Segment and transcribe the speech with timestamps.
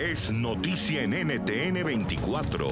[0.00, 2.66] es noticia en NTN 24.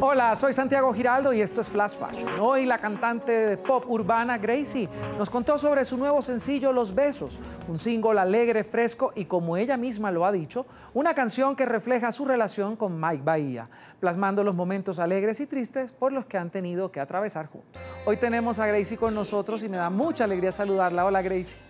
[0.00, 2.28] Hola, soy Santiago Giraldo y esto es Flash Fashion.
[2.38, 4.88] Hoy la cantante de pop urbana Gracie
[5.18, 7.38] nos contó sobre su nuevo sencillo Los Besos,
[7.68, 12.12] un single alegre, fresco y como ella misma lo ha dicho, una canción que refleja
[12.12, 13.68] su relación con Mike Bahía,
[13.98, 17.82] plasmando los momentos alegres y tristes por los que han tenido que atravesar juntos.
[18.06, 21.04] Hoy tenemos a Gracie con nosotros y me da mucha alegría saludarla.
[21.04, 21.69] Hola Gracie.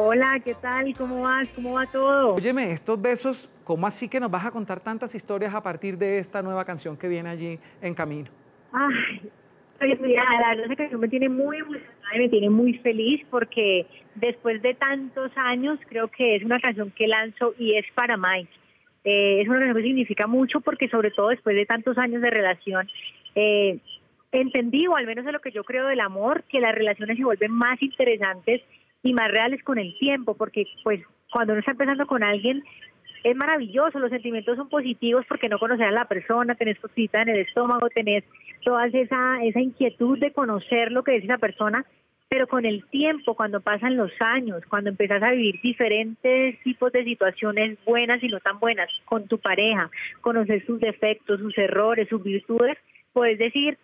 [0.00, 0.94] Hola, ¿qué tal?
[0.96, 1.48] ¿Cómo vas?
[1.56, 2.36] ¿Cómo va todo?
[2.36, 6.20] Óyeme, estos besos, ¿cómo así que nos vas a contar tantas historias a partir de
[6.20, 8.30] esta nueva canción que viene allí en camino?
[8.72, 13.26] Ay, mira, la verdad esa canción me tiene muy emocionada y me tiene muy feliz
[13.28, 18.16] porque después de tantos años creo que es una canción que lanzo y es para
[18.16, 18.52] Mike.
[19.02, 22.30] Eh, es una canción que significa mucho porque sobre todo después de tantos años de
[22.30, 22.88] relación
[23.34, 23.80] eh,
[24.30, 27.24] entendí, o al menos de lo que yo creo del amor, que las relaciones se
[27.24, 28.62] vuelven más interesantes
[29.02, 32.62] y más reales con el tiempo, porque pues cuando uno está empezando con alguien
[33.24, 37.30] es maravilloso, los sentimientos son positivos porque no conocer a la persona, tenés cosita en
[37.30, 38.24] el estómago, tenés
[38.64, 41.84] toda esa, esa inquietud de conocer lo que es esa persona,
[42.28, 47.04] pero con el tiempo, cuando pasan los años, cuando empiezas a vivir diferentes tipos de
[47.04, 52.22] situaciones buenas y no tan buenas con tu pareja, conocer sus defectos, sus errores, sus
[52.22, 52.76] virtudes,
[53.12, 53.78] puedes decir,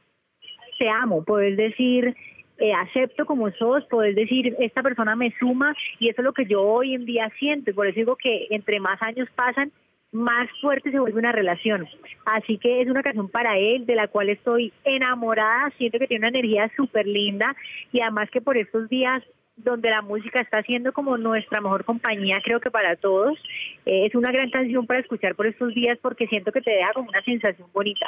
[0.78, 2.14] te amo, puedes decir,
[2.58, 6.46] eh, acepto como sos, poder decir, esta persona me suma y eso es lo que
[6.46, 7.70] yo hoy en día siento.
[7.70, 9.72] Y por eso digo que entre más años pasan,
[10.12, 11.88] más fuerte se vuelve una relación.
[12.24, 16.28] Así que es una canción para él, de la cual estoy enamorada, siento que tiene
[16.28, 17.56] una energía súper linda
[17.92, 19.22] y además que por estos días
[19.56, 23.38] donde la música está siendo como nuestra mejor compañía, creo que para todos,
[23.86, 26.92] eh, es una gran canción para escuchar por estos días porque siento que te deja
[26.92, 28.06] como una sensación bonita.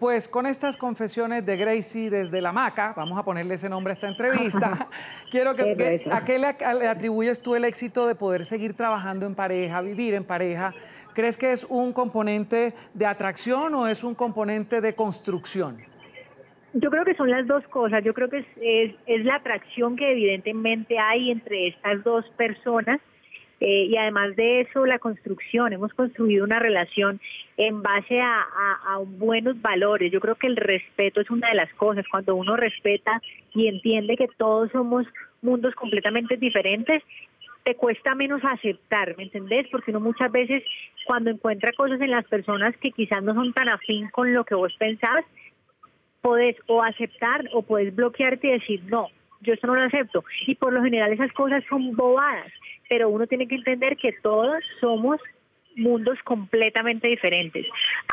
[0.00, 3.92] Pues con estas confesiones de Gracie desde la maca, vamos a ponerle ese nombre a
[3.92, 4.88] esta entrevista,
[5.30, 9.82] quiero que, ¿a qué le, atribuyes tú el éxito de poder seguir trabajando en pareja,
[9.82, 10.72] vivir en pareja?
[11.12, 15.76] ¿Crees que es un componente de atracción o es un componente de construcción?
[16.72, 18.02] Yo creo que son las dos cosas.
[18.02, 23.02] Yo creo que es, es la atracción que evidentemente hay entre estas dos personas
[23.60, 25.72] eh, y además de eso, la construcción.
[25.72, 27.20] Hemos construido una relación
[27.58, 28.46] en base a,
[29.06, 30.10] buenos valores.
[30.10, 32.06] Yo creo que el respeto es una de las cosas.
[32.10, 33.20] Cuando uno respeta
[33.54, 35.06] y entiende que todos somos
[35.42, 37.02] mundos completamente diferentes,
[37.64, 39.66] te cuesta menos aceptar, ¿me entendés?
[39.70, 40.62] Porque uno muchas veces
[41.06, 44.54] cuando encuentra cosas en las personas que quizás no son tan afín con lo que
[44.54, 45.24] vos pensás,
[46.22, 49.08] podés o aceptar o podés bloquearte y decir, no,
[49.40, 50.24] yo esto no lo acepto.
[50.46, 52.52] Y por lo general esas cosas son bobadas
[52.90, 55.20] pero uno tiene que entender que todos somos
[55.76, 57.64] mundos completamente diferentes.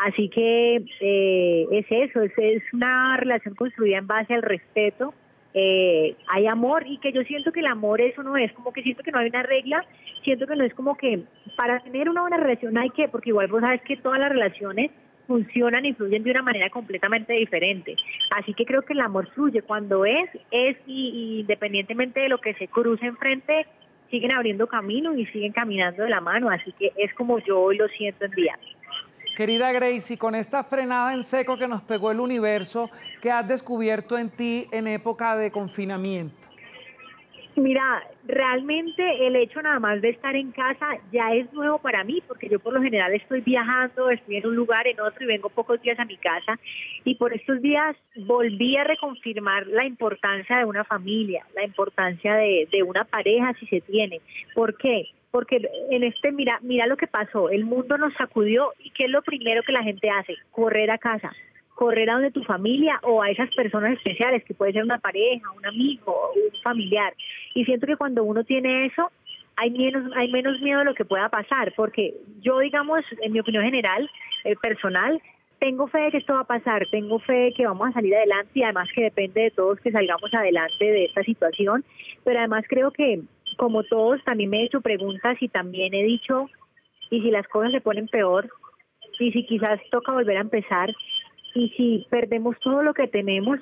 [0.05, 5.15] Así que eh, es eso, es, una relación construida en base al respeto,
[5.55, 8.83] eh, hay amor y que yo siento que el amor eso no es como que
[8.83, 9.83] siento que no hay una regla,
[10.23, 11.23] siento que no es como que
[11.55, 14.91] para tener una buena relación hay que, porque igual vos sabes que todas las relaciones
[15.27, 17.95] funcionan y fluyen de una manera completamente diferente.
[18.31, 22.53] Así que creo que el amor fluye cuando es, es y independientemente de lo que
[22.55, 23.67] se cruce enfrente,
[24.09, 27.77] siguen abriendo camino y siguen caminando de la mano, así que es como yo hoy
[27.77, 28.57] lo siento en día.
[29.35, 32.89] Querida Gracie, con esta frenada en seco que nos pegó el universo,
[33.21, 36.46] ¿qué has descubierto en ti en época de confinamiento?
[37.57, 42.21] Mira, realmente el hecho nada más de estar en casa ya es nuevo para mí,
[42.27, 45.49] porque yo por lo general estoy viajando, estoy en un lugar, en otro y vengo
[45.49, 46.59] pocos días a mi casa.
[47.03, 52.69] Y por estos días volví a reconfirmar la importancia de una familia, la importancia de,
[52.71, 54.21] de una pareja si se tiene.
[54.53, 55.07] ¿Por qué?
[55.31, 59.09] Porque en este, mira, mira lo que pasó, el mundo nos sacudió y ¿qué es
[59.09, 60.35] lo primero que la gente hace?
[60.51, 61.33] Correr a casa
[61.77, 65.45] correr a donde tu familia o a esas personas especiales, que puede ser una pareja,
[65.55, 67.13] un amigo, un familiar.
[67.53, 69.11] Y siento que cuando uno tiene eso,
[69.57, 73.39] hay menos, hay menos miedo de lo que pueda pasar, porque yo, digamos, en mi
[73.39, 74.09] opinión general,
[74.43, 75.21] eh, personal,
[75.59, 78.15] tengo fe de que esto va a pasar, tengo fe de que vamos a salir
[78.15, 81.85] adelante y además que depende de todos que salgamos adelante de esta situación,
[82.23, 83.21] pero además creo que
[83.55, 86.49] como todos también me he hecho preguntas y también he dicho,
[87.11, 88.49] y si las cosas se ponen peor,
[89.19, 90.93] y si quizás toca volver a empezar,
[91.57, 93.59] y si perdemos todo lo que tenemos,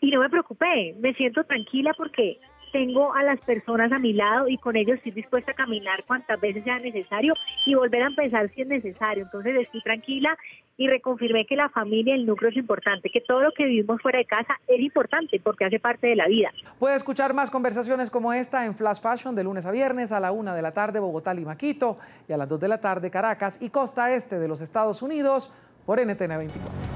[0.00, 2.38] y no me preocupé, me siento tranquila porque
[2.72, 6.38] tengo a las personas a mi lado y con ellos estoy dispuesta a caminar cuantas
[6.38, 7.32] veces sea necesario
[7.64, 9.24] y volver a empezar si es necesario.
[9.24, 10.36] Entonces estoy tranquila
[10.76, 14.18] y reconfirmé que la familia, el núcleo es importante, que todo lo que vivimos fuera
[14.18, 16.50] de casa es importante porque hace parte de la vida.
[16.78, 20.32] Puede escuchar más conversaciones como esta en Flash Fashion de lunes a viernes a la
[20.32, 21.96] una de la tarde Bogotá, y Maquito
[22.28, 25.50] y a las 2 de la tarde Caracas y costa este de los Estados Unidos
[25.86, 26.95] por NTN 24.